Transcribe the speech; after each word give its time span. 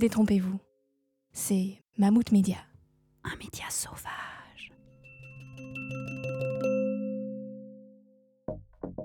détrompez-vous. 0.00 0.58
C'est 1.30 1.78
Mammouth 1.98 2.32
Média. 2.32 2.56
Un 3.22 3.36
média 3.36 3.66
sauvage. 3.68 4.72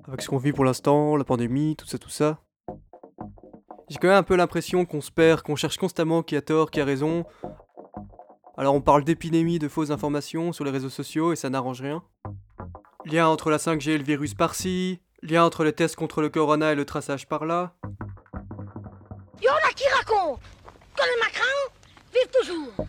Avec 0.07 0.21
ce 0.21 0.29
qu'on 0.29 0.37
vit 0.37 0.53
pour 0.53 0.63
l'instant, 0.63 1.17
la 1.17 1.25
pandémie, 1.25 1.75
tout 1.75 1.85
ça, 1.85 1.99
tout 1.99 2.09
ça. 2.09 2.39
J'ai 3.89 3.97
quand 3.97 4.07
même 4.07 4.17
un 4.17 4.23
peu 4.23 4.37
l'impression 4.37 4.85
qu'on 4.85 5.01
se 5.01 5.11
perd, 5.11 5.41
qu'on 5.41 5.57
cherche 5.57 5.77
constamment 5.77 6.23
qui 6.23 6.37
a 6.37 6.41
tort, 6.41 6.71
qui 6.71 6.79
a 6.79 6.85
raison. 6.85 7.25
Alors 8.57 8.73
on 8.73 8.81
parle 8.81 9.03
d'épidémie, 9.03 9.59
de 9.59 9.67
fausses 9.67 9.91
informations 9.91 10.53
sur 10.53 10.63
les 10.63 10.71
réseaux 10.71 10.89
sociaux 10.89 11.33
et 11.33 11.35
ça 11.35 11.49
n'arrange 11.49 11.81
rien. 11.81 12.03
Lien 13.03 13.27
entre 13.27 13.51
la 13.51 13.57
5G 13.57 13.89
et 13.89 13.97
le 13.97 14.05
virus 14.05 14.33
par-ci, 14.33 15.01
lien 15.21 15.43
entre 15.43 15.65
les 15.65 15.73
tests 15.73 15.97
contre 15.97 16.21
le 16.21 16.29
corona 16.29 16.71
et 16.71 16.75
le 16.75 16.85
traçage 16.85 17.27
par-là. 17.27 17.75
Y'en 19.41 19.51
a 19.51 19.73
qui 19.75 19.83
raconte 19.89 20.39
que 20.95 21.03
le 21.03 21.19
Macron 21.19 21.71
vive 22.13 22.29
toujours. 22.41 22.87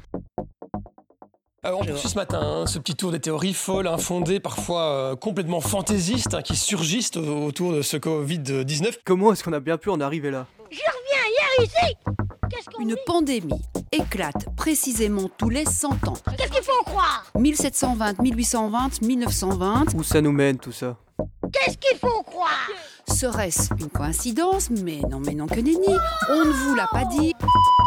Alors, 1.63 1.81
on 1.81 1.85
poursuit 1.85 2.09
ce 2.09 2.15
matin 2.15 2.41
hein, 2.41 2.67
ce 2.67 2.79
petit 2.79 2.95
tour 2.95 3.11
des 3.11 3.19
théories 3.19 3.55
folles, 3.55 3.89
infondées, 3.89 4.39
parfois 4.39 4.83
euh, 4.83 5.17
complètement 5.17 5.61
fantaisistes, 5.61 6.35
hein, 6.35 6.43
qui 6.43 6.55
surgissent 6.55 7.17
au- 7.17 7.47
autour 7.47 7.73
de 7.73 7.83
ce 7.83 7.97
Covid-19. 7.97 8.99
Comment 9.05 9.33
est-ce 9.33 9.43
qu'on 9.43 9.53
a 9.53 9.59
bien 9.61 9.77
pu 9.77 9.91
en 9.91 10.01
arriver 10.01 10.31
là? 10.31 10.47
Je 10.71 10.79
reviens 10.79 11.27
hier 11.59 11.67
ici. 11.67 11.97
Une 12.79 12.95
pandémie 13.07 13.61
éclate 13.91 14.55
précisément 14.57 15.29
tous 15.37 15.49
les 15.49 15.65
100 15.65 15.89
ans. 16.07 16.13
Qu'est-ce 16.39 16.53
qu'il 16.53 16.63
faut 16.63 16.83
croire? 16.85 17.25
1720, 17.37 18.21
1820, 18.21 19.03
1920. 19.03 19.85
Où 19.95 20.03
ça 20.05 20.21
nous 20.21 20.33
mène 20.33 20.59
tout 20.59 20.73
ça? 20.73 20.97
Qu'est-ce 21.65 21.79
qu'il 21.79 21.99
faut 21.99 22.23
croire 22.23 22.69
Serait-ce 23.09 23.73
une 23.79 23.89
coïncidence 23.89 24.69
Mais 24.71 25.01
non, 25.09 25.21
mais 25.21 25.35
non 25.35 25.47
que 25.47 25.57
nenni. 25.61 25.97
On 26.29 26.45
ne 26.45 26.51
vous 26.51 26.75
l'a 26.75 26.89
pas 26.93 27.05
dit. 27.05 27.33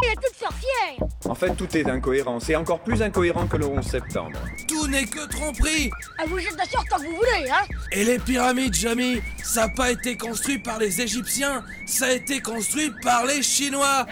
Il 0.02 0.08
est 0.08 0.14
toute 0.16 0.34
sorcière. 0.36 1.08
En 1.28 1.34
fait, 1.34 1.54
tout 1.54 1.76
est 1.76 1.88
incohérent. 1.88 2.40
C'est 2.40 2.56
encore 2.56 2.80
plus 2.80 3.02
incohérent 3.02 3.46
que 3.46 3.56
le 3.56 3.66
11 3.66 3.84
septembre. 3.84 4.38
Tout 4.66 4.86
n'est 4.88 5.04
que 5.04 5.28
tromperie 5.28 5.90
Ah, 6.18 6.24
vous 6.26 6.38
êtes 6.38 6.56
d'accord 6.56 6.84
tant 6.90 6.96
que 6.96 7.02
vous 7.04 7.16
voulez, 7.16 7.50
hein 7.50 7.64
Et 7.92 8.04
les 8.04 8.18
pyramides, 8.18 8.74
Jamy, 8.74 9.20
ça 9.42 9.66
n'a 9.66 9.72
pas 9.74 9.90
été 9.90 10.16
construit 10.16 10.58
par 10.58 10.78
les 10.78 11.00
Égyptiens, 11.00 11.62
ça 11.86 12.06
a 12.06 12.12
été 12.12 12.40
construit 12.40 12.90
par 13.02 13.26
les 13.26 13.42
Chinois 13.42 14.06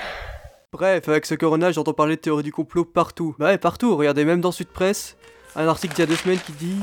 Bref, 0.73 1.09
avec 1.09 1.25
ce 1.25 1.35
corona, 1.35 1.73
j'entends 1.73 1.95
parler 1.95 2.17
de 2.17 2.21
théorie 2.21 2.43
du 2.43 2.53
complot 2.53 2.85
partout. 2.85 3.35
Bah 3.39 3.47
ouais, 3.47 3.59
partout. 3.59 3.97
Regardez, 3.97 4.27
même 4.27 4.43
dans 4.43 4.53
Sud 4.53 4.69
Presse, 4.69 5.17
un 5.57 5.67
article 5.67 5.95
d'il 5.95 6.01
y 6.01 6.05
a 6.05 6.07
deux 6.07 6.17
semaines 6.17 6.39
qui 6.45 6.53
dit 6.53 6.77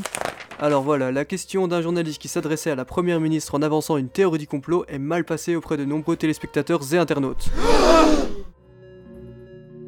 Alors 0.58 0.84
voilà, 0.84 1.11
la 1.11 1.25
question 1.25 1.67
d'un 1.67 1.81
journaliste 1.81 2.22
qui 2.22 2.30
s'adressait 2.30 2.72
à 2.72 2.75
la 2.75 2.86
première 2.86 3.20
ministre 3.20 3.56
en 3.56 3.61
avançant 3.61 3.98
une 3.98 4.08
théorie 4.08 4.39
du 4.39 4.48
complot 4.48 4.86
est 4.88 5.00
mal 5.00 5.25
passée 5.25 5.53
auprès 5.58 5.75
de 5.75 5.84
nombreux 5.84 6.16
téléspectateurs 6.16 6.81
et 6.94 6.97
internautes. 6.97 7.50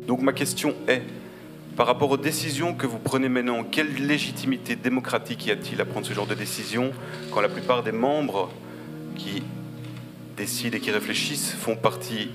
Donc 0.08 0.22
ma 0.22 0.34
question 0.34 0.76
est, 0.90 1.04
par 1.78 1.88
rapport 1.88 2.12
aux 2.12 2.18
décisions 2.18 2.74
que 2.74 2.86
vous 2.86 3.00
prenez 3.00 3.30
maintenant, 3.30 3.64
quelle 3.64 4.08
légitimité 4.08 4.76
démocratique 4.76 5.46
y 5.46 5.52
a-t-il 5.52 5.80
à 5.80 5.86
prendre 5.86 6.06
ce 6.06 6.14
genre 6.14 6.28
de 6.28 6.36
décision 6.36 6.92
quand 7.32 7.40
la 7.40 7.50
plupart 7.50 7.82
des 7.82 7.94
membres 7.94 8.50
qui 9.16 9.44
décident 10.36 10.76
et 10.76 10.82
qui 10.82 10.92
réfléchissent 10.92 11.54
font 11.54 11.78
partie 11.78 12.30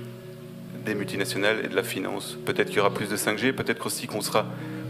des 0.86 0.94
multinationales 0.94 1.67
et 1.67 1.69
de 1.69 1.77
la 1.77 1.83
finance? 1.83 2.39
Peut-être 2.46 2.69
qu'il 2.69 2.78
y 2.78 2.80
aura 2.80 2.94
plus 2.94 3.11
de 3.11 3.17
5G, 3.17 3.52
peut-être 3.52 3.84
aussi 3.84 4.06
qu'on 4.06 4.22
sera 4.22 4.46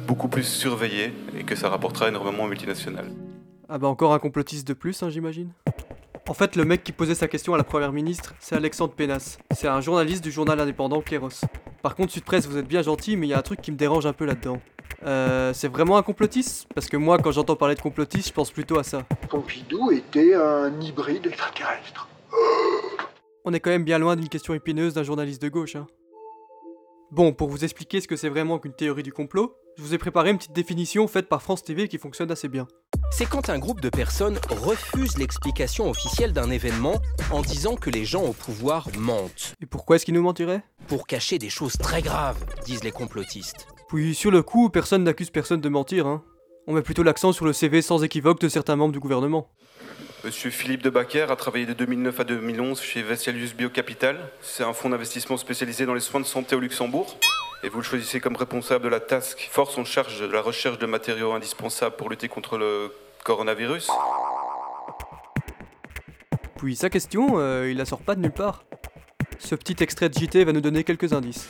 beaucoup 0.06 0.28
plus 0.28 0.44
surveillé 0.44 1.12
et 1.36 1.42
que 1.42 1.56
ça 1.56 1.68
rapportera 1.68 2.08
énormément 2.08 2.44
aux 2.44 2.48
multinationales. 2.48 3.10
Ah 3.74 3.78
bah 3.78 3.88
encore 3.88 4.12
un 4.12 4.18
complotiste 4.18 4.68
de 4.68 4.74
plus, 4.74 5.02
hein, 5.02 5.08
j'imagine 5.08 5.50
En 6.28 6.34
fait, 6.34 6.56
le 6.56 6.66
mec 6.66 6.84
qui 6.84 6.92
posait 6.92 7.14
sa 7.14 7.26
question 7.26 7.54
à 7.54 7.56
la 7.56 7.64
première 7.64 7.90
ministre, 7.90 8.34
c'est 8.38 8.54
Alexandre 8.54 8.92
Pénas. 8.92 9.38
C'est 9.50 9.66
un 9.66 9.80
journaliste 9.80 10.22
du 10.22 10.30
journal 10.30 10.60
indépendant 10.60 11.00
Kéros. 11.00 11.40
Par 11.80 11.94
contre, 11.94 12.12
Sud 12.12 12.22
Presse, 12.22 12.46
vous 12.46 12.58
êtes 12.58 12.68
bien 12.68 12.82
gentil, 12.82 13.16
mais 13.16 13.28
il 13.28 13.30
y 13.30 13.32
a 13.32 13.38
un 13.38 13.42
truc 13.42 13.62
qui 13.62 13.72
me 13.72 13.78
dérange 13.78 14.04
un 14.04 14.12
peu 14.12 14.26
là-dedans. 14.26 14.60
Euh, 15.06 15.54
c'est 15.54 15.68
vraiment 15.68 15.96
un 15.96 16.02
complotiste? 16.02 16.68
Parce 16.74 16.86
que 16.86 16.98
moi, 16.98 17.16
quand 17.16 17.32
j'entends 17.32 17.56
parler 17.56 17.74
de 17.74 17.80
complotiste, 17.80 18.28
je 18.28 18.34
pense 18.34 18.50
plutôt 18.50 18.78
à 18.78 18.82
ça. 18.82 19.04
Pompidou 19.30 19.90
était 19.90 20.34
un 20.34 20.78
hybride 20.78 21.26
extraterrestre. 21.26 22.10
On 23.46 23.54
est 23.54 23.60
quand 23.60 23.70
même 23.70 23.84
bien 23.84 23.98
loin 23.98 24.16
d'une 24.16 24.28
question 24.28 24.52
épineuse 24.52 24.92
d'un 24.92 25.02
journaliste 25.02 25.40
de 25.40 25.48
gauche, 25.48 25.76
hein. 25.76 25.86
Bon, 27.12 27.34
pour 27.34 27.50
vous 27.50 27.62
expliquer 27.62 28.00
ce 28.00 28.08
que 28.08 28.16
c'est 28.16 28.30
vraiment 28.30 28.58
qu'une 28.58 28.72
théorie 28.72 29.02
du 29.02 29.12
complot, 29.12 29.54
je 29.76 29.82
vous 29.82 29.92
ai 29.92 29.98
préparé 29.98 30.30
une 30.30 30.38
petite 30.38 30.54
définition 30.54 31.06
faite 31.06 31.28
par 31.28 31.42
France 31.42 31.62
TV 31.62 31.86
qui 31.86 31.98
fonctionne 31.98 32.30
assez 32.30 32.48
bien. 32.48 32.66
C'est 33.10 33.28
quand 33.28 33.50
un 33.50 33.58
groupe 33.58 33.82
de 33.82 33.90
personnes 33.90 34.38
refuse 34.48 35.18
l'explication 35.18 35.90
officielle 35.90 36.32
d'un 36.32 36.50
événement 36.50 37.02
en 37.30 37.42
disant 37.42 37.76
que 37.76 37.90
les 37.90 38.06
gens 38.06 38.24
au 38.24 38.32
pouvoir 38.32 38.88
mentent. 38.96 39.54
Et 39.60 39.66
pourquoi 39.66 39.96
est-ce 39.96 40.06
qu'il 40.06 40.14
nous 40.14 40.22
mentirait 40.22 40.62
Pour 40.88 41.06
cacher 41.06 41.38
des 41.38 41.50
choses 41.50 41.76
très 41.76 42.00
graves, 42.00 42.42
disent 42.64 42.82
les 42.82 42.92
complotistes. 42.92 43.66
Puis 43.90 44.14
sur 44.14 44.30
le 44.30 44.42
coup, 44.42 44.70
personne 44.70 45.04
n'accuse 45.04 45.28
personne 45.28 45.60
de 45.60 45.68
mentir, 45.68 46.06
hein. 46.06 46.24
On 46.66 46.72
met 46.72 46.82
plutôt 46.82 47.02
l'accent 47.02 47.32
sur 47.32 47.44
le 47.44 47.52
CV 47.52 47.82
sans 47.82 48.02
équivoque 48.04 48.40
de 48.40 48.48
certains 48.48 48.76
membres 48.76 48.92
du 48.94 49.00
gouvernement. 49.00 49.50
Monsieur 50.24 50.50
Philippe 50.50 50.82
de 50.82 50.90
Bacquer 50.90 51.26
a 51.28 51.34
travaillé 51.34 51.66
de 51.66 51.72
2009 51.72 52.20
à 52.20 52.22
2011 52.22 52.80
chez 52.80 53.02
Vesalius 53.02 53.54
Biocapital. 53.54 54.16
C'est 54.40 54.62
un 54.62 54.72
fonds 54.72 54.88
d'investissement 54.88 55.36
spécialisé 55.36 55.84
dans 55.84 55.94
les 55.94 56.00
soins 56.00 56.20
de 56.20 56.26
santé 56.26 56.54
au 56.54 56.60
Luxembourg. 56.60 57.18
Et 57.64 57.68
vous 57.68 57.78
le 57.78 57.82
choisissez 57.82 58.20
comme 58.20 58.36
responsable 58.36 58.84
de 58.84 58.88
la 58.88 59.00
task 59.00 59.48
force 59.50 59.76
en 59.78 59.84
charge 59.84 60.20
de 60.20 60.26
la 60.26 60.40
recherche 60.40 60.78
de 60.78 60.86
matériaux 60.86 61.32
indispensables 61.32 61.96
pour 61.96 62.08
lutter 62.08 62.28
contre 62.28 62.56
le 62.56 62.94
coronavirus. 63.24 63.88
Puis 66.56 66.76
sa 66.76 66.88
question, 66.88 67.40
euh, 67.40 67.68
il 67.68 67.76
la 67.76 67.84
sort 67.84 68.02
pas 68.02 68.14
de 68.14 68.20
nulle 68.20 68.30
part. 68.30 68.62
Ce 69.40 69.56
petit 69.56 69.82
extrait 69.82 70.08
de 70.08 70.14
JT 70.14 70.44
va 70.44 70.52
nous 70.52 70.60
donner 70.60 70.84
quelques 70.84 71.12
indices. 71.12 71.48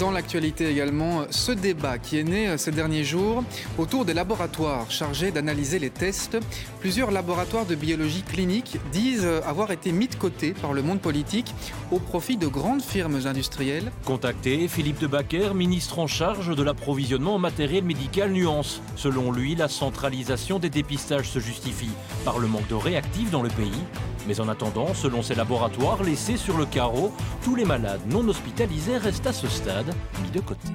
Dans 0.00 0.10
l'actualité 0.10 0.70
également, 0.70 1.26
ce 1.28 1.52
débat 1.52 1.98
qui 1.98 2.18
est 2.18 2.24
né 2.24 2.56
ces 2.56 2.70
derniers 2.70 3.04
jours 3.04 3.44
autour 3.76 4.06
des 4.06 4.14
laboratoires 4.14 4.90
chargés 4.90 5.30
d'analyser 5.30 5.78
les 5.78 5.90
tests. 5.90 6.38
Plusieurs 6.80 7.10
laboratoires 7.10 7.66
de 7.66 7.74
biologie 7.74 8.22
clinique 8.22 8.78
disent 8.92 9.28
avoir 9.46 9.72
été 9.72 9.92
mis 9.92 10.08
de 10.08 10.14
côté 10.14 10.54
par 10.54 10.72
le 10.72 10.80
monde 10.80 11.00
politique 11.00 11.54
au 11.90 11.98
profit 11.98 12.38
de 12.38 12.46
grandes 12.46 12.80
firmes 12.80 13.20
industrielles. 13.26 13.92
Contacté, 14.06 14.68
Philippe 14.68 15.00
de 15.00 15.06
Bacquer, 15.06 15.52
ministre 15.54 15.98
en 15.98 16.06
charge 16.06 16.56
de 16.56 16.62
l'approvisionnement 16.62 17.34
en 17.34 17.38
matériel 17.38 17.84
médical 17.84 18.32
nuance. 18.32 18.80
Selon 18.96 19.30
lui, 19.30 19.54
la 19.54 19.68
centralisation 19.68 20.58
des 20.58 20.70
dépistages 20.70 21.28
se 21.28 21.40
justifie 21.40 21.90
par 22.24 22.38
le 22.38 22.48
manque 22.48 22.68
de 22.68 22.74
réactifs 22.74 23.30
dans 23.30 23.42
le 23.42 23.50
pays. 23.50 23.82
Mais 24.26 24.40
en 24.40 24.48
attendant, 24.48 24.94
selon 24.94 25.22
ces 25.22 25.34
laboratoires 25.34 26.02
laissés 26.02 26.36
sur 26.36 26.56
le 26.56 26.66
carreau, 26.66 27.12
tous 27.42 27.54
les 27.54 27.64
malades 27.64 28.00
non 28.06 28.26
hospitalisés 28.28 28.98
restent 28.98 29.26
à 29.26 29.32
ce 29.32 29.48
stade 29.48 29.94
mis 30.22 30.30
de 30.30 30.40
côté. 30.40 30.68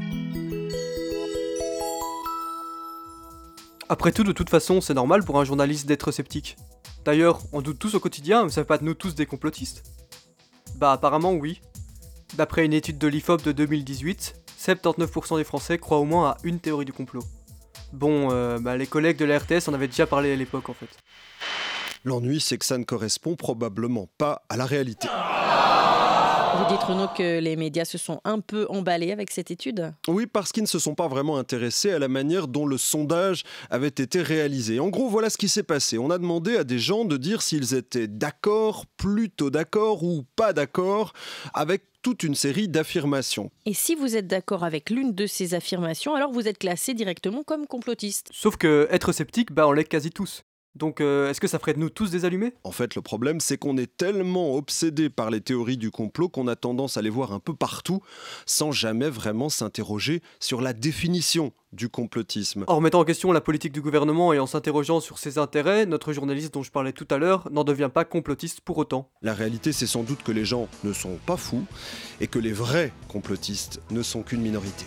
Après 3.87 4.11
tout, 4.11 4.23
de 4.23 4.31
toute 4.31 4.49
façon, 4.49 4.81
c'est 4.81 4.95
normal 4.95 5.23
pour 5.23 5.39
un 5.39 5.45
journaliste 5.45 5.85
d'être 5.85 6.11
sceptique. 6.11 6.57
D'ailleurs, 7.05 7.39
on 7.51 7.61
doute 7.61 7.77
tous 7.77 7.93
au 7.93 7.99
quotidien, 7.99 8.43
mais 8.43 8.49
ça 8.49 8.61
fait 8.61 8.67
pas 8.67 8.79
de 8.79 8.83
nous 8.83 8.95
tous 8.95 9.13
des 9.13 9.27
complotistes 9.27 9.83
Bah 10.77 10.91
apparemment 10.91 11.33
oui. 11.33 11.61
D'après 12.35 12.65
une 12.65 12.73
étude 12.73 12.97
de 12.97 13.07
l'IFOP 13.07 13.43
de 13.43 13.51
2018, 13.51 14.35
79% 14.59 15.37
des 15.37 15.43
Français 15.43 15.77
croient 15.77 15.99
au 15.99 16.05
moins 16.05 16.31
à 16.31 16.37
une 16.43 16.59
théorie 16.59 16.85
du 16.85 16.93
complot. 16.93 17.23
Bon, 17.93 18.29
euh, 18.31 18.57
bah, 18.59 18.75
les 18.75 18.87
collègues 18.87 19.17
de 19.17 19.25
la 19.25 19.37
RTS 19.37 19.67
en 19.67 19.73
avaient 19.75 19.87
déjà 19.87 20.07
parlé 20.07 20.33
à 20.33 20.35
l'époque 20.35 20.67
en 20.67 20.73
fait. 20.73 20.89
L'ennui, 22.05 22.39
c'est 22.39 22.59
que 22.59 22.65
ça 22.65 22.77
ne 22.77 22.83
correspond 22.83 23.35
probablement 23.35 24.07
pas 24.19 24.43
à 24.49 24.57
la 24.57 24.65
réalité. 24.65 25.07
Vous 25.07 26.65
dites 26.69 26.83
Renaud 26.83 27.07
que 27.17 27.39
les 27.39 27.55
médias 27.55 27.83
se 27.83 27.97
sont 27.97 28.21
un 28.23 28.39
peu 28.39 28.67
emballés 28.69 29.11
avec 29.11 29.31
cette 29.31 29.49
étude? 29.49 29.91
Oui, 30.07 30.27
parce 30.27 30.51
qu'ils 30.51 30.61
ne 30.61 30.67
se 30.67 30.77
sont 30.77 30.93
pas 30.93 31.07
vraiment 31.07 31.37
intéressés 31.37 31.91
à 31.91 31.97
la 31.97 32.07
manière 32.07 32.47
dont 32.47 32.67
le 32.67 32.77
sondage 32.77 33.43
avait 33.71 33.87
été 33.87 34.21
réalisé. 34.21 34.79
En 34.79 34.89
gros, 34.89 35.09
voilà 35.09 35.31
ce 35.31 35.37
qui 35.37 35.49
s'est 35.49 35.63
passé. 35.63 35.97
On 35.97 36.11
a 36.11 36.19
demandé 36.19 36.55
à 36.57 36.63
des 36.63 36.77
gens 36.77 37.05
de 37.05 37.17
dire 37.17 37.41
s'ils 37.41 37.73
étaient 37.73 38.07
d'accord, 38.07 38.85
plutôt 38.97 39.49
d'accord 39.49 40.03
ou 40.03 40.25
pas 40.35 40.53
d'accord 40.53 41.11
avec 41.55 41.81
toute 42.03 42.21
une 42.21 42.35
série 42.35 42.67
d'affirmations. 42.67 43.49
Et 43.65 43.73
si 43.73 43.95
vous 43.95 44.15
êtes 44.15 44.27
d'accord 44.27 44.63
avec 44.63 44.91
l'une 44.91 45.15
de 45.15 45.25
ces 45.25 45.55
affirmations, 45.55 46.13
alors 46.13 46.31
vous 46.31 46.47
êtes 46.47 46.59
classé 46.59 46.93
directement 46.93 47.41
comme 47.41 47.65
complotiste. 47.65 48.29
Sauf 48.31 48.57
que 48.57 48.87
être 48.91 49.11
sceptique, 49.11 49.51
bah 49.51 49.67
on 49.67 49.71
l'est 49.71 49.85
quasi 49.85 50.11
tous. 50.11 50.43
Donc 50.75 50.99
euh, 50.99 51.29
est-ce 51.29 51.39
que 51.39 51.47
ça 51.47 51.57
ferait 51.57 51.73
de 51.73 51.79
nous 51.79 51.89
tous 51.89 52.11
des 52.11 52.25
allumés? 52.25 52.53
En 52.63 52.71
fait, 52.71 52.95
le 52.95 53.01
problème, 53.01 53.39
c'est 53.39 53.57
qu'on 53.57 53.77
est 53.77 53.95
tellement 53.95 54.55
obsédé 54.55 55.09
par 55.09 55.29
les 55.29 55.39
théories 55.39 55.77
du 55.77 55.89
complot 55.89 56.27
qu'on 56.27 56.47
a 56.47 56.55
tendance 56.55 56.97
à 56.97 57.01
les 57.01 57.09
voir 57.09 57.31
un 57.31 57.39
peu 57.39 57.53
partout, 57.53 58.01
sans 58.45 58.71
jamais 58.71 59.09
vraiment 59.09 59.49
s'interroger 59.49 60.21
sur 60.39 60.61
la 60.61 60.73
définition 60.73 61.53
du 61.71 61.87
complotisme. 61.89 62.65
En 62.67 62.77
remettant 62.77 62.99
en 62.99 63.05
question 63.05 63.31
la 63.31 63.41
politique 63.41 63.73
du 63.73 63.81
gouvernement 63.81 64.33
et 64.33 64.39
en 64.39 64.47
s'interrogeant 64.47 64.99
sur 64.99 65.17
ses 65.17 65.37
intérêts, 65.37 65.85
notre 65.85 66.13
journaliste 66.13 66.53
dont 66.53 66.63
je 66.63 66.71
parlais 66.71 66.93
tout 66.93 67.07
à 67.09 67.17
l'heure 67.17 67.49
n'en 67.51 67.63
devient 67.63 67.89
pas 67.93 68.05
complotiste 68.05 68.61
pour 68.61 68.77
autant. 68.77 69.09
La 69.21 69.33
réalité, 69.33 69.71
c'est 69.71 69.87
sans 69.87 70.03
doute 70.03 70.23
que 70.23 70.31
les 70.31 70.45
gens 70.45 70.67
ne 70.83 70.93
sont 70.93 71.17
pas 71.25 71.37
fous 71.37 71.65
et 72.19 72.27
que 72.27 72.39
les 72.39 72.53
vrais 72.53 72.91
complotistes 73.07 73.81
ne 73.91 74.03
sont 74.03 74.23
qu'une 74.23 74.41
minorité. 74.41 74.85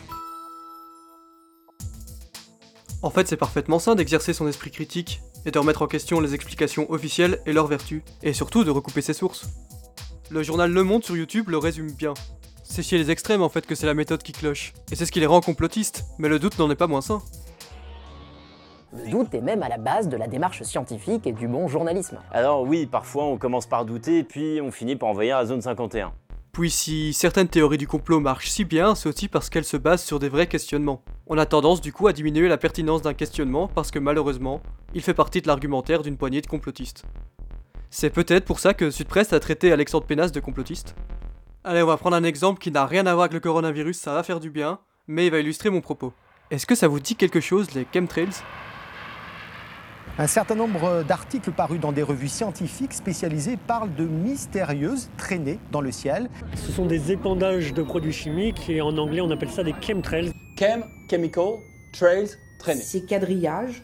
En 3.01 3.11
fait, 3.11 3.29
c'est 3.29 3.37
parfaitement 3.37 3.79
sain 3.79 3.95
d'exercer 3.95 4.33
son 4.33 4.49
esprit 4.49 4.73
critique 4.73 5.21
et 5.49 5.51
de 5.51 5.59
remettre 5.59 5.81
en 5.81 5.87
question 5.87 6.21
les 6.21 6.35
explications 6.35 6.91
officielles 6.93 7.41
et 7.47 7.55
leurs 7.55 7.69
vertus, 7.69 8.03
et 8.23 8.35
surtout 8.35 8.65
de 8.65 8.71
recouper 8.71 9.01
ses 9.01 9.15
sources. 9.15 9.49
Le 10.31 10.43
journal 10.43 10.71
Le 10.71 10.85
Monde 10.85 11.03
sur 11.03 11.17
YouTube 11.17 11.49
le 11.49 11.57
résume 11.57 11.91
bien. 11.91 12.13
C'est 12.63 12.83
chez 12.83 12.99
les 12.99 13.11
extrêmes 13.11 13.41
en 13.41 13.49
fait 13.49 13.67
que 13.67 13.75
c'est 13.75 13.87
la 13.87 13.95
méthode 13.95 14.23
qui 14.23 14.33
cloche, 14.33 14.75
et 14.93 14.95
c'est 14.95 15.07
ce 15.07 15.11
qui 15.11 15.21
les 15.21 15.27
rend 15.27 15.41
complotistes, 15.41 16.05
mais 16.19 16.29
le 16.29 16.39
doute 16.39 16.59
n'en 16.59 16.71
est 16.71 16.77
pas 16.77 16.87
moins 16.87 17.01
sain. 17.01 17.23
Le 18.93 19.11
doute 19.11 19.33
est 19.33 19.41
même 19.41 19.63
à 19.63 19.71
la 19.71 19.79
base 19.79 20.11
de 20.11 20.19
la 20.19 20.27
démarche 20.27 20.63
scientifique 20.65 21.27
et 21.27 21.33
du 21.33 21.49
bon 21.49 21.67
journalisme. 21.67 22.19
Alors 22.31 22.63
oui, 22.65 22.85
parfois 22.85 23.25
on 23.25 23.39
commence 23.39 23.67
par 23.67 23.87
douter, 23.87 24.25
puis 24.25 24.61
on 24.63 24.71
finit 24.71 24.97
par 24.97 25.09
envahir 25.09 25.39
la 25.39 25.47
zone 25.47 25.63
51. 25.63 26.13
Puis 26.59 26.71
si 26.73 27.13
certaines 27.13 27.47
théories 27.47 27.79
du 27.79 27.87
complot 27.87 28.19
marchent 28.19 28.51
si 28.51 28.65
bien, 28.65 28.97
c'est 28.97 29.09
aussi 29.09 29.29
parce 29.29 29.49
qu'elles 29.49 29.65
se 29.65 29.77
basent 29.77 30.03
sur 30.03 30.19
des 30.19 30.29
vrais 30.29 30.49
questionnements. 30.49 31.05
On 31.29 31.39
a 31.39 31.47
tendance 31.47 31.81
du 31.81 31.93
coup 31.93 32.09
à 32.09 32.13
diminuer 32.13 32.49
la 32.49 32.59
pertinence 32.59 33.01
d'un 33.01 33.15
questionnement 33.15 33.69
parce 33.69 33.93
que 33.93 34.01
malheureusement, 34.01 34.61
il 34.93 35.01
fait 35.01 35.15
partie 35.15 35.41
de 35.41 35.47
l'argumentaire 35.47 36.03
d'une 36.03 36.17
poignée 36.17 36.41
de 36.41 36.49
complotistes. 36.49 37.05
C'est 37.91 38.11
peut-être 38.11 38.45
pour 38.45 38.59
ça 38.59 38.75
que 38.75 38.91
Sudpresse 38.91 39.33
a 39.33 39.39
traité 39.39 39.71
Alexandre 39.71 40.05
Pénas 40.05 40.31
de 40.31 40.41
complotiste. 40.41 40.97
Allez, 41.63 41.81
on 41.81 41.87
va 41.87 41.97
prendre 41.97 42.17
un 42.17 42.25
exemple 42.25 42.61
qui 42.61 42.73
n'a 42.73 42.87
rien 42.87 43.07
à 43.07 43.15
voir 43.15 43.27
avec 43.27 43.35
le 43.35 43.41
coronavirus, 43.41 43.97
ça 43.97 44.15
va 44.15 44.25
faire 44.25 44.41
du 44.41 44.51
bien, 44.51 44.81
mais 45.07 45.27
il 45.27 45.31
va 45.31 45.39
illustrer 45.39 45.71
mon 45.71 45.81
propos. 45.81 46.13
Est-ce 46.51 46.67
que 46.67 46.75
ça 46.75 46.89
vous 46.89 46.99
dit 46.99 47.15
quelque 47.15 47.39
chose, 47.39 47.71
les 47.77 47.87
chemtrails? 47.95 48.35
Un 50.19 50.27
certain 50.27 50.57
nombre 50.57 51.05
d'articles 51.05 51.53
parus 51.53 51.81
dans 51.81 51.93
des 51.93 52.03
revues 52.03 52.29
scientifiques 52.29 52.93
spécialisées 52.93 53.57
parlent 53.57 53.95
de 53.95 54.05
mystérieuses 54.05 55.11
traînées 55.17 55.61
dans 55.71 55.81
le 55.81 55.93
ciel. 55.93 56.29
Ce 56.57 56.73
sont 56.73 56.87
des 56.87 57.13
épandages 57.13 57.73
de 57.73 57.83
produits 57.83 58.13
chimiques 58.13 58.69
et 58.69 58.81
en 58.81 58.97
anglais 58.99 59.21
on 59.21 59.31
appelle 59.31 59.51
ça 59.51 59.63
des 59.63 59.75
chemtrails. 59.81 60.33
Chem, 60.59 60.85
chemical, 61.09 61.45
trails, 61.93 62.31
traînées. 62.59 62.83
Ces 62.83 63.05
quadrillages 63.05 63.83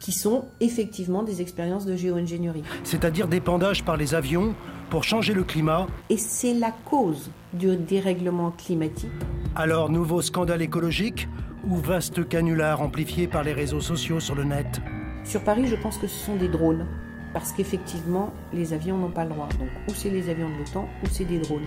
qui 0.00 0.12
sont 0.12 0.46
effectivement 0.60 1.22
des 1.22 1.42
expériences 1.42 1.84
de 1.84 1.94
géo-ingénierie. 1.94 2.62
C'est-à-dire 2.84 3.28
d'épandages 3.28 3.84
par 3.84 3.96
les 3.96 4.14
avions 4.14 4.54
pour 4.90 5.04
changer 5.04 5.34
le 5.34 5.42
climat. 5.42 5.86
Et 6.10 6.18
c'est 6.18 6.54
la 6.54 6.70
cause 6.70 7.30
du 7.52 7.76
dérèglement 7.76 8.50
climatique. 8.50 9.10
Alors, 9.54 9.90
nouveau 9.90 10.22
scandale 10.22 10.62
écologique 10.62 11.28
ou 11.68 11.76
vaste 11.76 12.28
canular 12.28 12.82
amplifié 12.82 13.26
par 13.26 13.42
les 13.42 13.52
réseaux 13.52 13.80
sociaux 13.80 14.20
sur 14.20 14.34
le 14.34 14.44
net? 14.44 14.80
Sur 15.26 15.42
Paris, 15.42 15.66
je 15.66 15.76
pense 15.76 15.98
que 15.98 16.06
ce 16.06 16.24
sont 16.24 16.36
des 16.36 16.48
drones. 16.48 16.86
Parce 17.32 17.52
qu'effectivement, 17.52 18.32
les 18.52 18.72
avions 18.72 18.96
n'ont 18.96 19.10
pas 19.10 19.24
le 19.24 19.30
droit. 19.30 19.48
Donc, 19.58 19.68
ou 19.88 19.94
c'est 19.94 20.08
les 20.08 20.30
avions 20.30 20.48
de 20.48 20.58
l'OTAN, 20.58 20.88
ou 21.02 21.06
c'est 21.10 21.24
des 21.24 21.38
drones. 21.38 21.66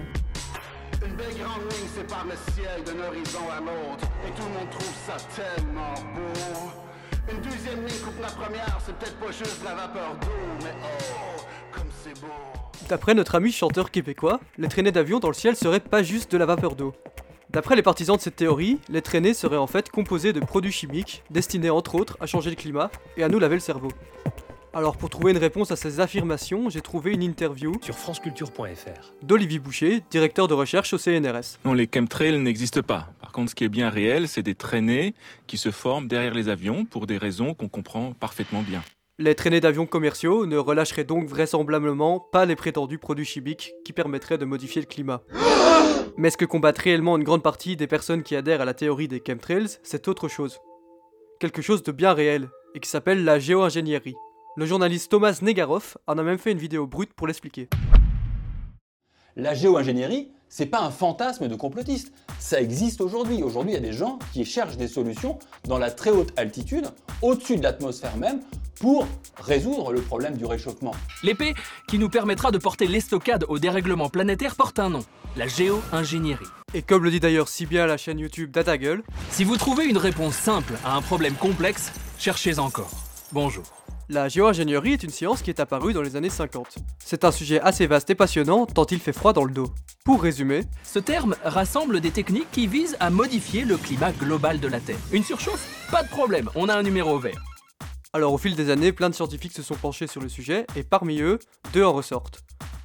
Une 1.05 1.13
belle 1.13 1.37
grande 1.37 1.61
ligne 1.61 1.87
sépare 1.95 2.25
le 2.25 2.53
ciel 2.53 2.83
d'un 2.85 3.07
horizon 3.07 3.39
à 3.51 3.59
l'autre. 3.59 4.07
Et 4.27 4.31
tout 4.31 4.43
le 4.47 4.59
monde 4.59 4.69
trouve 4.71 4.95
ça 5.05 5.17
tellement 5.35 5.93
beau. 6.15 7.31
Une 7.31 7.41
deuxième 7.41 7.85
ligne 7.85 7.99
coupe 8.03 8.19
la 8.21 8.29
première, 8.29 8.79
c'est 8.83 8.95
peut-être 8.95 9.19
pas 9.19 9.31
juste 9.31 9.63
la 9.63 9.75
vapeur 9.75 10.15
d'eau, 10.19 10.27
mais 10.63 10.73
oh, 10.83 11.41
comme 11.71 11.87
c'est 12.03 12.19
beau. 12.19 12.27
D'après 12.87 13.13
notre 13.13 13.35
ami 13.35 13.51
chanteur 13.51 13.91
québécois, 13.91 14.39
les 14.57 14.67
traînées 14.67 14.91
d'avions 14.91 15.19
dans 15.19 15.27
le 15.27 15.35
ciel 15.35 15.55
seraient 15.55 15.79
pas 15.79 16.01
juste 16.01 16.31
de 16.31 16.37
la 16.39 16.47
vapeur 16.47 16.75
d'eau. 16.75 16.93
D'après 17.51 17.75
les 17.75 17.81
partisans 17.81 18.15
de 18.15 18.21
cette 18.21 18.35
théorie, 18.35 18.77
les 18.89 19.01
traînées 19.01 19.33
seraient 19.33 19.57
en 19.57 19.65
fait 19.65 19.89
composées 19.89 20.33
de 20.33 20.39
produits 20.39 20.71
chimiques 20.71 21.23
destinés 21.31 21.71
entre 21.71 21.95
autres 21.95 22.15
à 22.19 22.27
changer 22.27 22.51
le 22.51 22.55
climat 22.55 22.91
et 23.17 23.23
à 23.23 23.27
nous 23.27 23.39
laver 23.39 23.55
le 23.55 23.59
cerveau. 23.59 23.89
Alors 24.71 24.97
pour 24.97 25.09
trouver 25.09 25.31
une 25.31 25.39
réponse 25.39 25.71
à 25.71 25.75
ces 25.75 25.99
affirmations, 25.99 26.69
j'ai 26.69 26.81
trouvé 26.81 27.11
une 27.11 27.23
interview 27.23 27.73
sur 27.81 27.95
franceculture.fr 27.95 29.13
d'Olivier 29.23 29.57
Boucher, 29.57 30.03
directeur 30.11 30.47
de 30.47 30.53
recherche 30.53 30.93
au 30.93 30.99
CNRS. 30.99 31.57
Non, 31.65 31.73
les 31.73 31.89
chemtrails 31.91 32.37
n'existent 32.37 32.83
pas. 32.83 33.07
Par 33.19 33.31
contre, 33.31 33.49
ce 33.49 33.55
qui 33.55 33.63
est 33.63 33.69
bien 33.69 33.89
réel, 33.89 34.27
c'est 34.27 34.43
des 34.43 34.53
traînées 34.53 35.15
qui 35.47 35.57
se 35.57 35.71
forment 35.71 36.07
derrière 36.07 36.35
les 36.35 36.49
avions 36.49 36.85
pour 36.85 37.07
des 37.07 37.17
raisons 37.17 37.55
qu'on 37.55 37.67
comprend 37.67 38.13
parfaitement 38.13 38.61
bien. 38.61 38.83
Les 39.17 39.33
traînées 39.33 39.59
d'avions 39.59 39.87
commerciaux 39.87 40.45
ne 40.45 40.57
relâcheraient 40.57 41.03
donc 41.03 41.27
vraisemblablement 41.27 42.19
pas 42.19 42.45
les 42.45 42.55
prétendus 42.55 42.99
produits 42.99 43.25
chimiques 43.25 43.73
qui 43.83 43.91
permettraient 43.91 44.37
de 44.37 44.45
modifier 44.45 44.83
le 44.83 44.87
climat. 44.87 45.23
Mais 46.17 46.29
ce 46.29 46.37
que 46.37 46.45
combattent 46.45 46.79
réellement 46.79 47.17
une 47.17 47.23
grande 47.23 47.43
partie 47.43 47.75
des 47.75 47.87
personnes 47.87 48.23
qui 48.23 48.35
adhèrent 48.35 48.61
à 48.61 48.65
la 48.65 48.73
théorie 48.73 49.07
des 49.07 49.21
chemtrails, 49.25 49.77
c'est 49.83 50.07
autre 50.07 50.27
chose? 50.27 50.59
Quelque 51.39 51.61
chose 51.61 51.83
de 51.83 51.91
bien 51.91 52.13
réel, 52.13 52.49
et 52.75 52.79
qui 52.79 52.89
s'appelle 52.89 53.23
la 53.23 53.39
géo-ingénierie. 53.39 54.15
Le 54.55 54.65
journaliste 54.65 55.11
Thomas 55.11 55.39
Negaroff 55.41 55.97
en 56.07 56.17
a 56.17 56.23
même 56.23 56.37
fait 56.37 56.51
une 56.51 56.57
vidéo 56.57 56.87
brute 56.87 57.13
pour 57.13 57.27
l'expliquer. 57.27 57.69
La 59.35 59.53
géo-ingénierie, 59.53 60.31
c'est 60.49 60.65
pas 60.65 60.81
un 60.81 60.91
fantasme 60.91 61.47
de 61.47 61.55
complotiste. 61.55 62.11
Ça 62.39 62.59
existe 62.59 62.99
aujourd'hui. 62.99 63.43
Aujourd'hui, 63.43 63.71
il 63.71 63.75
y 63.75 63.77
a 63.77 63.81
des 63.81 63.93
gens 63.93 64.19
qui 64.33 64.43
cherchent 64.43 64.77
des 64.77 64.87
solutions 64.87 65.39
dans 65.65 65.77
la 65.77 65.91
très 65.91 66.11
haute 66.11 66.37
altitude, 66.37 66.87
au-dessus 67.21 67.55
de 67.57 67.63
l'atmosphère 67.63 68.17
même, 68.17 68.41
pour 68.79 69.07
résoudre 69.41 69.91
le 69.91 70.01
problème 70.01 70.37
du 70.37 70.45
réchauffement. 70.45 70.95
L'épée 71.23 71.53
qui 71.87 71.99
nous 71.99 72.09
permettra 72.09 72.51
de 72.51 72.57
porter 72.57 72.87
l'estocade 72.87 73.45
au 73.47 73.59
dérèglement 73.59 74.09
planétaire 74.09 74.55
porte 74.55 74.79
un 74.79 74.89
nom, 74.89 75.05
la 75.35 75.47
géo-ingénierie. 75.47 76.45
Et 76.73 76.81
comme 76.81 77.03
le 77.03 77.11
dit 77.11 77.19
d'ailleurs 77.19 77.49
si 77.49 77.65
bien 77.65 77.85
la 77.85 77.97
chaîne 77.97 78.19
YouTube 78.19 78.51
DataGull, 78.51 79.03
si 79.31 79.43
vous 79.43 79.57
trouvez 79.57 79.85
une 79.85 79.97
réponse 79.97 80.35
simple 80.35 80.73
à 80.85 80.95
un 80.95 81.01
problème 81.01 81.35
complexe, 81.35 81.91
cherchez 82.17 82.59
encore. 82.59 82.91
Bonjour. 83.31 83.63
La 84.11 84.27
géo-ingénierie 84.27 84.93
est 84.93 85.03
une 85.03 85.11
science 85.11 85.43
qui 85.43 85.51
est 85.51 85.59
apparue 85.59 85.93
dans 85.93 86.01
les 86.01 86.15
années 86.15 86.31
50. 86.31 86.79
C'est 86.97 87.25
un 87.25 87.31
sujet 87.31 87.61
assez 87.61 87.85
vaste 87.85 88.09
et 88.09 88.15
passionnant 88.15 88.65
tant 88.65 88.87
il 88.87 88.99
fait 88.99 89.13
froid 89.13 89.33
dans 89.33 89.43
le 89.43 89.53
dos. 89.53 89.71
Pour 90.03 90.23
résumer, 90.23 90.61
ce 90.83 90.97
terme 90.97 91.35
rassemble 91.43 92.01
des 92.01 92.09
techniques 92.09 92.49
qui 92.51 92.65
visent 92.65 92.97
à 92.99 93.11
modifier 93.11 93.65
le 93.65 93.77
climat 93.77 94.11
global 94.11 94.59
de 94.59 94.67
la 94.67 94.79
Terre. 94.79 94.97
Une 95.11 95.23
surchauffe 95.23 95.67
Pas 95.91 96.01
de 96.01 96.09
problème, 96.09 96.49
on 96.55 96.69
a 96.69 96.75
un 96.75 96.81
numéro 96.81 97.19
vert. 97.19 97.48
Alors 98.11 98.33
au 98.33 98.39
fil 98.39 98.55
des 98.55 98.71
années, 98.71 98.91
plein 98.91 99.09
de 99.11 99.13
scientifiques 99.13 99.53
se 99.53 99.61
sont 99.61 99.75
penchés 99.75 100.07
sur 100.07 100.19
le 100.19 100.29
sujet 100.29 100.65
et 100.75 100.81
parmi 100.81 101.19
eux, 101.21 101.37
deux 101.73 101.83
en 101.83 101.93
ressortent. 101.93 102.41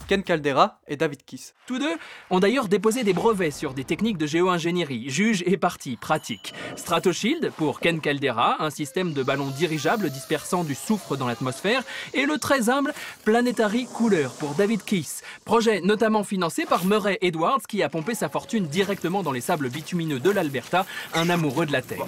Ken 0.06 0.23
Caldera 0.23 0.81
et 0.87 0.97
David 0.97 1.25
Kiss. 1.25 1.55
Tous 1.67 1.79
deux 1.79 1.97
ont 2.29 2.41
d'ailleurs 2.41 2.69
déposé 2.69 3.05
des 3.05 3.15
brevets 3.15 3.50
sur 3.50 3.73
des 3.73 3.85
techniques 3.85 4.19
de 4.19 4.26
géo-ingénierie, 4.26 5.09
juge 5.09 5.43
et 5.47 5.56
partie, 5.56 5.97
pratique. 5.97 6.53
Stratoshield 6.76 7.53
pour 7.56 7.81
Ken 7.81 8.03
Caldera, 8.03 8.62
un 8.62 8.69
système 8.69 9.15
de 9.15 9.23
ballon 9.23 9.49
dirigeable 9.49 10.11
dispersant 10.11 10.62
du 10.62 10.75
soufre 10.75 11.17
dans 11.17 11.26
l'atmosphère, 11.26 11.82
et 12.12 12.26
le 12.26 12.37
très 12.37 12.69
humble 12.69 12.93
Planetary 13.25 13.87
Cooler 13.87 14.29
pour 14.38 14.50
David 14.50 14.82
Kiss, 14.85 15.23
projet 15.47 15.81
notamment 15.81 16.23
financé 16.23 16.67
par 16.67 16.85
Murray 16.85 17.17
Edwards 17.23 17.62
qui 17.67 17.82
a 17.82 17.88
pompé 17.88 18.15
sa 18.15 18.29
fortune 18.29 18.67
directement 18.67 19.23
dans 19.23 19.32
les 19.32 19.41
sables 19.41 19.71
bitumineux 19.71 20.21
de 20.21 20.29
l'Alberta, 20.29 20.85
un 21.15 21.31
amoureux 21.31 21.65
de 21.65 21.73
la 21.73 21.81
Terre. 21.81 22.05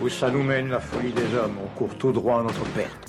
Où 0.00 0.08
ça 0.08 0.30
nous 0.30 0.42
mène 0.42 0.68
la 0.68 0.80
folie 0.80 1.12
des 1.12 1.34
hommes 1.34 1.56
On 1.62 1.78
court 1.78 1.94
tout 1.96 2.12
droit 2.12 2.40
à 2.40 2.42
notre 2.42 2.64
perte. 2.72 3.08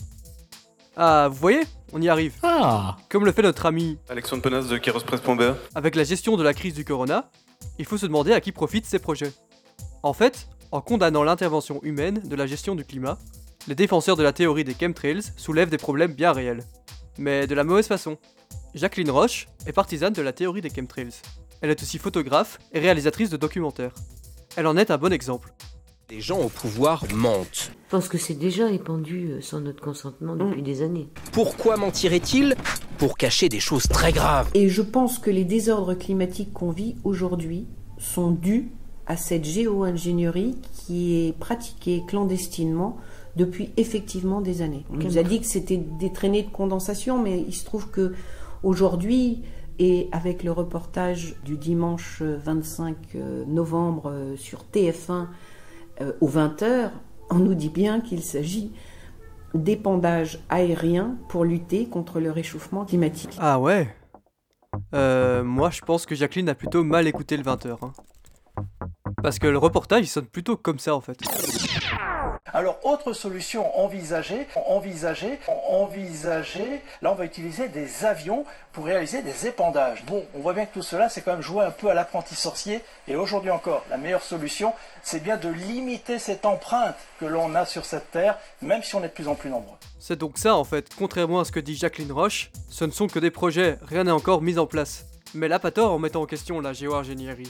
Ah, 0.97 1.29
vous 1.31 1.37
voyez 1.37 1.61
On 1.93 2.01
y 2.01 2.09
arrive. 2.09 2.33
Ah 2.43 2.97
Comme 3.09 3.25
le 3.25 3.31
fait 3.31 3.41
notre 3.41 3.65
ami 3.65 3.97
Alexandre 4.09 4.41
Penas 4.41 4.63
de 4.63 4.77
Kerospress.be. 4.77 5.55
Avec 5.73 5.95
la 5.95 6.03
gestion 6.03 6.35
de 6.35 6.43
la 6.43 6.53
crise 6.53 6.73
du 6.73 6.83
corona, 6.83 7.29
il 7.79 7.85
faut 7.85 7.97
se 7.97 8.05
demander 8.05 8.33
à 8.33 8.41
qui 8.41 8.51
profitent 8.51 8.85
ces 8.85 8.99
projets. 8.99 9.31
En 10.03 10.13
fait, 10.13 10.49
en 10.71 10.81
condamnant 10.81 11.23
l'intervention 11.23 11.79
humaine 11.83 12.21
de 12.25 12.35
la 12.35 12.45
gestion 12.45 12.75
du 12.75 12.83
climat, 12.83 13.17
les 13.67 13.75
défenseurs 13.75 14.17
de 14.17 14.23
la 14.23 14.33
théorie 14.33 14.63
des 14.65 14.75
chemtrails 14.77 15.21
soulèvent 15.37 15.69
des 15.69 15.77
problèmes 15.77 16.13
bien 16.13 16.33
réels. 16.33 16.63
Mais 17.17 17.47
de 17.47 17.55
la 17.55 17.63
mauvaise 17.63 17.87
façon. 17.87 18.17
Jacqueline 18.73 19.11
Roche 19.11 19.47
est 19.65 19.73
partisane 19.73 20.13
de 20.13 20.21
la 20.21 20.33
théorie 20.33 20.61
des 20.61 20.69
chemtrails. 20.69 21.13
Elle 21.61 21.69
est 21.69 21.81
aussi 21.81 21.99
photographe 21.99 22.59
et 22.73 22.79
réalisatrice 22.79 23.29
de 23.29 23.37
documentaires. 23.37 23.93
Elle 24.57 24.67
en 24.67 24.75
est 24.75 24.91
un 24.91 24.97
bon 24.97 25.13
exemple. 25.13 25.53
Les 26.11 26.19
gens 26.19 26.41
au 26.41 26.49
pouvoir 26.49 27.05
mentent. 27.13 27.71
Je 27.85 27.91
pense 27.91 28.09
que 28.09 28.17
c'est 28.17 28.33
déjà 28.33 28.67
répandu 28.67 29.29
euh, 29.29 29.39
sans 29.39 29.61
notre 29.61 29.81
consentement 29.81 30.35
depuis 30.35 30.61
des 30.61 30.81
années. 30.81 31.07
Pourquoi 31.31 31.77
mentiraient-ils 31.77 32.55
Pour 32.97 33.15
cacher 33.15 33.47
des 33.47 33.61
choses 33.61 33.87
très 33.87 34.11
graves. 34.11 34.49
Et 34.53 34.67
je 34.67 34.81
pense 34.81 35.19
que 35.19 35.29
les 35.29 35.45
désordres 35.45 35.93
climatiques 35.93 36.51
qu'on 36.51 36.71
vit 36.71 36.97
aujourd'hui 37.05 37.65
sont 37.97 38.31
dus 38.31 38.73
à 39.07 39.15
cette 39.15 39.45
géo-ingénierie 39.45 40.57
qui 40.73 41.15
est 41.15 41.31
pratiquée 41.39 42.03
clandestinement 42.05 42.97
depuis 43.37 43.71
effectivement 43.77 44.41
des 44.41 44.61
années. 44.61 44.85
On 44.91 44.97
nous 44.97 45.17
a 45.17 45.23
dit 45.23 45.39
que 45.39 45.47
c'était 45.47 45.77
des 45.77 46.11
traînées 46.11 46.43
de 46.43 46.51
condensation, 46.51 47.23
mais 47.23 47.39
il 47.39 47.55
se 47.55 47.63
trouve 47.63 47.89
que 47.89 48.11
aujourd'hui, 48.63 49.43
et 49.79 50.09
avec 50.11 50.43
le 50.43 50.51
reportage 50.51 51.35
du 51.45 51.55
dimanche 51.55 52.21
25 52.21 52.97
euh, 53.15 53.45
novembre 53.45 54.11
euh, 54.11 54.35
sur 54.35 54.65
TF1 54.73 55.27
euh, 55.99 56.13
aux 56.21 56.29
20h, 56.29 56.91
on 57.29 57.35
nous 57.35 57.55
dit 57.55 57.69
bien 57.69 58.01
qu'il 58.01 58.21
s'agit 58.21 58.71
d'épandage 59.53 60.39
aérien 60.49 61.17
pour 61.27 61.43
lutter 61.43 61.87
contre 61.87 62.19
le 62.19 62.31
réchauffement 62.31 62.85
climatique. 62.85 63.35
Ah 63.39 63.59
ouais 63.59 63.93
euh, 64.95 65.43
Moi 65.43 65.69
je 65.69 65.81
pense 65.81 66.05
que 66.05 66.15
Jacqueline 66.15 66.49
a 66.49 66.55
plutôt 66.55 66.83
mal 66.83 67.07
écouté 67.07 67.35
le 67.35 67.43
20h. 67.43 67.77
Hein. 67.81 67.91
Parce 69.21 69.39
que 69.39 69.47
le 69.47 69.57
reportage 69.57 70.05
il 70.05 70.07
sonne 70.07 70.25
plutôt 70.25 70.55
comme 70.57 70.79
ça 70.79 70.95
en 70.95 71.01
fait. 71.01 71.17
Alors, 72.53 72.79
autre 72.83 73.13
solution 73.13 73.79
envisagée, 73.79 74.45
envisagée, 74.67 75.39
envisagée, 75.69 76.81
là 77.01 77.11
on 77.11 77.15
va 77.15 77.23
utiliser 77.23 77.69
des 77.69 78.03
avions 78.03 78.45
pour 78.73 78.85
réaliser 78.85 79.21
des 79.21 79.47
épandages. 79.47 80.03
Bon, 80.05 80.25
on 80.35 80.39
voit 80.39 80.53
bien 80.53 80.65
que 80.65 80.73
tout 80.73 80.81
cela, 80.81 81.07
c'est 81.07 81.21
quand 81.21 81.31
même 81.31 81.41
jouer 81.41 81.63
un 81.63 81.71
peu 81.71 81.89
à 81.89 81.93
l'apprenti 81.93 82.35
sorcier. 82.35 82.81
Et 83.07 83.15
aujourd'hui 83.15 83.51
encore, 83.51 83.85
la 83.89 83.97
meilleure 83.97 84.21
solution, 84.21 84.73
c'est 85.01 85.23
bien 85.23 85.37
de 85.37 85.47
limiter 85.47 86.19
cette 86.19 86.45
empreinte 86.45 86.95
que 87.19 87.25
l'on 87.25 87.55
a 87.55 87.65
sur 87.65 87.85
cette 87.85 88.11
terre, 88.11 88.37
même 88.61 88.83
si 88.83 88.95
on 88.95 89.03
est 89.03 89.07
de 89.07 89.13
plus 89.13 89.29
en 89.29 89.35
plus 89.35 89.49
nombreux. 89.49 89.77
C'est 89.99 90.19
donc 90.19 90.37
ça 90.37 90.55
en 90.55 90.65
fait, 90.65 90.89
contrairement 90.97 91.39
à 91.39 91.45
ce 91.45 91.53
que 91.53 91.59
dit 91.59 91.75
Jacqueline 91.75 92.11
Roche, 92.11 92.51
ce 92.69 92.83
ne 92.83 92.91
sont 92.91 93.07
que 93.07 93.19
des 93.19 93.31
projets, 93.31 93.77
rien 93.81 94.03
n'est 94.03 94.11
encore 94.11 94.41
mis 94.41 94.57
en 94.57 94.67
place. 94.67 95.05
Mais 95.33 95.47
là 95.47 95.59
pas 95.59 95.71
tort 95.71 95.93
en 95.93 95.99
mettant 95.99 96.23
en 96.23 96.25
question 96.25 96.59
la 96.59 96.73
géo-ingénierie. 96.73 97.49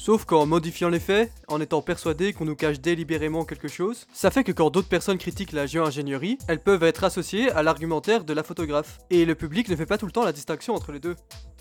Sauf 0.00 0.24
qu'en 0.24 0.46
modifiant 0.46 0.90
les 0.90 1.00
faits, 1.00 1.32
en 1.48 1.60
étant 1.60 1.82
persuadé 1.82 2.32
qu'on 2.32 2.44
nous 2.44 2.54
cache 2.54 2.80
délibérément 2.80 3.44
quelque 3.44 3.66
chose, 3.66 4.06
ça 4.12 4.30
fait 4.30 4.44
que 4.44 4.52
quand 4.52 4.70
d'autres 4.70 4.88
personnes 4.88 5.18
critiquent 5.18 5.50
la 5.50 5.66
géo-ingénierie, 5.66 6.38
elles 6.46 6.62
peuvent 6.62 6.84
être 6.84 7.02
associées 7.02 7.50
à 7.50 7.64
l'argumentaire 7.64 8.22
de 8.22 8.32
la 8.32 8.44
photographe. 8.44 9.00
Et 9.10 9.24
le 9.24 9.34
public 9.34 9.68
ne 9.68 9.74
fait 9.74 9.86
pas 9.86 9.98
tout 9.98 10.06
le 10.06 10.12
temps 10.12 10.24
la 10.24 10.32
distinction 10.32 10.72
entre 10.72 10.92
les 10.92 11.00
deux. 11.00 11.16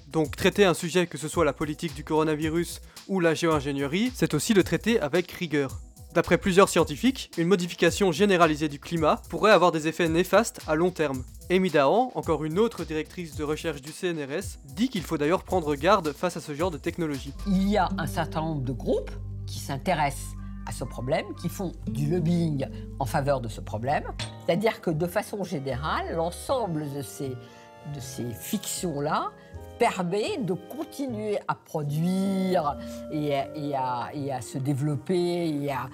Donc 0.08 0.36
traiter 0.36 0.66
un 0.66 0.76
sujet, 0.76 1.08
que 1.08 1.18
ce 1.18 1.28
soit 1.28 1.46
la 1.46 1.52
politique 1.52 1.96
du 1.96 2.04
coronavirus 2.04 2.80
ou 3.08 3.20
la 3.20 3.34
géo-ingénierie, 3.34 4.12
c'est 4.14 4.36
aussi 4.36 4.54
le 4.54 4.64
traiter 4.64 5.00
avec 5.00 5.32
rigueur. 5.32 5.80
D'après 6.14 6.38
plusieurs 6.38 6.70
scientifiques, 6.70 7.32
une 7.38 7.48
modification 7.48 8.12
généralisée 8.12 8.70
du 8.70 8.80
climat 8.80 9.22
pourrait 9.30 9.52
avoir 9.52 9.72
des 9.72 9.88
effets 9.88 10.10
néfastes 10.10 10.62
à 10.68 10.76
long 10.76 10.90
terme. 10.90 11.24
Amy 11.52 11.70
Dahan, 11.70 12.12
encore 12.16 12.44
une 12.44 12.60
autre 12.60 12.84
directrice 12.84 13.36
de 13.36 13.44
recherche 13.44 13.82
du 13.82 13.92
CNRS, 13.92 14.60
dit 14.66 14.90
qu'il 14.90 15.04
faut 15.04 15.18
d'ailleurs 15.18 15.44
prendre 15.44 15.76
garde 15.76 16.12
face 16.14 16.36
à 16.38 16.42
ce 16.42 16.54
genre 16.54 16.72
de 16.72 16.78
technologie. 16.78 17.34
Il 17.46 17.70
y 17.70 17.78
a 17.78 17.90
un 17.98 18.08
certain 18.08 18.42
nombre 18.42 18.64
de 18.64 18.74
groupes 18.74 19.12
qui 19.46 19.60
s'intéressent 19.60 20.36
à 20.66 20.72
ce 20.72 20.84
problème, 20.84 21.26
qui 21.42 21.50
font 21.50 21.72
du 21.88 22.08
lobbying 22.08 22.66
en 23.00 23.06
faveur 23.06 23.40
de 23.40 23.48
ce 23.48 23.62
problème. 23.62 24.04
C'est-à-dire 24.46 24.82
que 24.82 24.92
de 24.92 25.08
façon 25.08 25.44
générale, 25.44 26.16
l'ensemble 26.16 26.92
de 26.94 27.02
ces, 27.02 27.30
de 27.30 28.00
ces 28.00 28.30
fictions-là 28.32 29.32
permet 29.78 30.38
de 30.38 30.54
continuer 30.54 31.40
à 31.48 31.56
produire 31.56 32.78
et, 33.12 33.36
à, 33.76 34.42
se 34.42 34.58
développer 34.58 35.64
et 35.64 35.72
à 35.72 35.90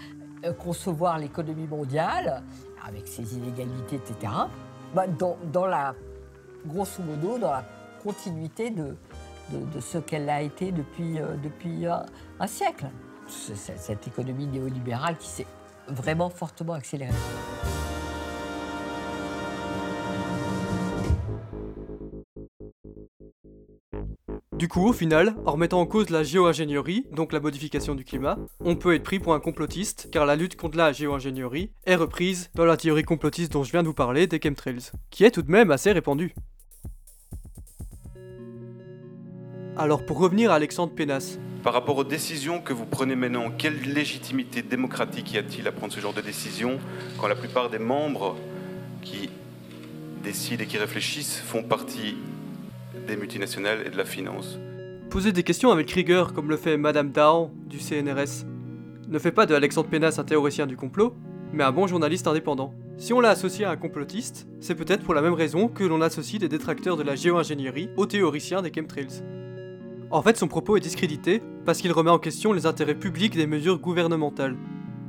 euh, 0.46 0.54
concevoir 0.54 1.18
l'économie 1.18 1.68
mondiale 1.68 2.44
avec 2.86 3.08
ses 3.08 3.36
inégalités, 3.36 3.98
etc., 3.98 4.34
bah, 4.94 5.06
dans, 5.08 5.66
la, 5.66 5.96
grosso 6.66 7.02
modo, 7.02 7.38
dans 7.38 7.52
la 7.52 7.64
continuité 8.04 8.70
de, 8.70 8.96
ce 9.80 9.98
qu'elle 9.98 10.30
a 10.30 10.42
été 10.42 10.72
depuis, 10.72 11.20
euh, 11.20 11.90
un, 11.90 12.06
un 12.40 12.48
siècle. 12.48 12.88
Cette 13.28 14.08
économie 14.08 14.48
néolibérale 14.48 15.18
qui 15.18 15.28
s'est 15.28 15.48
vraiment 15.88 16.30
fortement 16.30 16.74
accélérée. 16.74 17.14
Du 24.64 24.70
coup, 24.70 24.88
au 24.88 24.94
final, 24.94 25.36
en 25.46 25.52
remettant 25.52 25.82
en 25.82 25.86
cause 25.86 26.10
la 26.10 26.24
géo-ingénierie, 26.24 27.06
donc 27.12 27.34
la 27.34 27.42
modification 27.42 27.96
du 27.96 28.06
climat, 28.06 28.38
on 28.62 28.78
peut 28.78 28.96
être 28.96 29.04
pris 29.04 29.20
pour 29.20 29.34
un 29.34 29.42
complotiste, 29.42 30.08
car 30.10 30.26
la 30.26 30.38
lutte 30.38 30.56
contre 30.56 30.78
la 30.78 30.94
géo-ingénierie 30.94 31.72
est 31.86 31.96
reprise 31.96 32.50
dans 32.56 32.64
la 32.64 32.78
théorie 32.78 33.04
complotiste 33.04 33.52
dont 33.52 33.66
je 33.66 33.72
viens 33.72 33.82
de 33.82 33.90
vous 33.90 33.94
parler 33.94 34.26
des 34.26 34.40
chemtrails, 34.42 34.92
qui 35.10 35.26
est 35.26 35.32
tout 35.32 35.42
de 35.42 35.52
même 35.52 35.70
assez 35.70 35.92
répandue. 35.92 36.34
Alors 39.76 40.06
pour 40.06 40.18
revenir 40.18 40.50
à 40.50 40.56
Alexandre 40.56 40.94
Pénas. 40.94 41.40
Par 41.62 41.74
rapport 41.74 41.98
aux 41.98 42.06
décisions 42.06 42.62
que 42.62 42.72
vous 42.72 42.86
prenez 42.86 43.18
maintenant, 43.18 43.52
quelle 43.52 43.82
légitimité 43.82 44.62
démocratique 44.62 45.34
y 45.34 45.38
a-t-il 45.38 45.68
à 45.68 45.74
prendre 45.74 45.92
ce 45.92 46.00
genre 46.00 46.14
de 46.14 46.22
décision 46.22 46.80
quand 47.20 47.28
la 47.28 47.36
plupart 47.36 47.70
des 47.70 47.80
membres 47.80 48.38
qui 49.02 49.30
décident 50.24 50.64
et 50.64 50.68
qui 50.68 50.78
réfléchissent 50.78 51.42
font 51.42 51.64
partie 51.64 52.16
des 53.08 53.16
multinationales 53.16 53.86
et 53.86 53.90
de 53.90 53.98
la 53.98 54.06
finance. 54.06 54.60
Poser 55.10 55.32
des 55.32 55.44
questions 55.44 55.72
avec 55.72 55.90
rigueur, 55.92 56.34
comme 56.34 56.50
le 56.50 56.58
fait 56.58 56.78
Madame 56.78 57.12
Dahan 57.12 57.52
du 57.68 57.80
CNRS, 57.80 58.46
ne 59.08 59.20
fait 59.20 59.32
pas 59.32 59.46
de 59.46 59.54
Alexandre 59.54 59.90
Pénas 59.90 60.16
un 60.18 60.24
théoricien 60.24 60.66
du 60.66 60.76
complot, 60.76 61.16
mais 61.52 61.64
un 61.64 61.72
bon 61.72 61.88
journaliste 61.88 62.28
indépendant. 62.28 62.74
Si 62.98 63.14
on 63.14 63.20
l'a 63.20 63.30
associé 63.30 63.66
à 63.66 63.72
un 63.72 63.76
complotiste, 63.76 64.48
c'est 64.60 64.76
peut-être 64.76 65.04
pour 65.04 65.14
la 65.14 65.22
même 65.22 65.34
raison 65.34 65.68
que 65.68 65.84
l'on 65.84 66.02
associe 66.02 66.40
des 66.40 66.50
détracteurs 66.50 66.98
de 66.98 67.04
la 67.04 67.16
géo-ingénierie 67.16 67.90
aux 67.98 68.06
théoriciens 68.06 68.62
des 68.62 68.72
chemtrails. 68.74 69.24
En 70.10 70.22
fait, 70.22 70.38
son 70.38 70.48
propos 70.48 70.78
est 70.78 70.82
discrédité 70.82 71.42
parce 71.66 71.80
qu'il 71.80 71.92
remet 71.92 72.12
en 72.12 72.20
question 72.20 72.54
les 72.54 72.66
intérêts 72.66 72.96
publics 72.96 73.36
des 73.36 73.48
mesures 73.48 73.80
gouvernementales. 73.80 74.56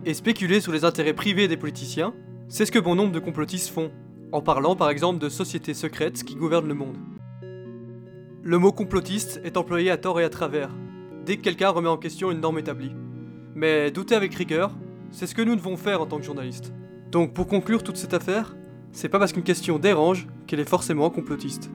Et 0.06 0.14
spéculer 0.14 0.60
sur 0.60 0.72
les 0.72 0.84
intérêts 0.84 1.14
privés 1.14 1.48
des 1.48 1.56
politiciens, 1.56 2.14
c'est 2.48 2.66
ce 2.66 2.72
que 2.72 2.78
bon 2.78 2.94
nombre 2.94 3.12
de 3.12 3.20
complotistes 3.20 3.70
font, 3.70 3.90
en 4.32 4.40
parlant 4.40 4.76
par 4.76 4.90
exemple 4.90 5.18
de 5.18 5.28
sociétés 5.28 5.74
secrètes 5.74 6.24
qui 6.24 6.36
gouvernent 6.36 6.68
le 6.68 6.74
monde. 6.74 6.96
Le 8.46 8.58
mot 8.58 8.72
complotiste 8.72 9.40
est 9.42 9.56
employé 9.56 9.90
à 9.90 9.96
tort 9.96 10.20
et 10.20 10.24
à 10.24 10.28
travers, 10.28 10.68
dès 11.24 11.38
que 11.38 11.40
quelqu'un 11.40 11.70
remet 11.70 11.88
en 11.88 11.96
question 11.96 12.30
une 12.30 12.40
norme 12.40 12.58
établie. 12.58 12.92
Mais 13.54 13.90
douter 13.90 14.14
avec 14.14 14.34
rigueur, 14.34 14.76
c'est 15.10 15.26
ce 15.26 15.34
que 15.34 15.40
nous 15.40 15.56
devons 15.56 15.78
faire 15.78 16.02
en 16.02 16.06
tant 16.06 16.18
que 16.18 16.24
journalistes. 16.24 16.70
Donc 17.10 17.32
pour 17.32 17.46
conclure 17.46 17.82
toute 17.82 17.96
cette 17.96 18.12
affaire, 18.12 18.54
c'est 18.92 19.08
pas 19.08 19.18
parce 19.18 19.32
qu'une 19.32 19.44
question 19.44 19.78
dérange 19.78 20.26
qu'elle 20.46 20.60
est 20.60 20.68
forcément 20.68 21.08
complotiste. 21.08 21.70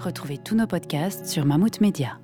Retrouvez 0.00 0.38
tous 0.38 0.56
nos 0.56 0.66
podcasts 0.66 1.26
sur 1.26 1.46
Mammouth 1.46 1.80
Media. 1.80 2.18